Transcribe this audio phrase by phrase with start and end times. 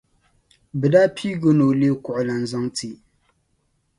[0.79, 2.89] Bi daa piigi o ni o lee kuɣulana zaŋti